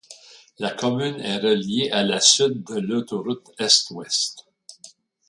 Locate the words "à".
1.91-2.01